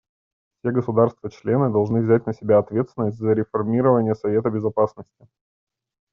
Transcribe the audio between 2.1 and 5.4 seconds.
на себя ответственность за реформирование Совета Безопасности.